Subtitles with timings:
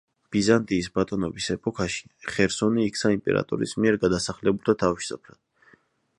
[0.35, 5.41] ბიზანტიის ბატონობის ეპოქაში ხერსონი იქცა იმპერატორის მიერ გადასახლებულთა თავშესაფრად.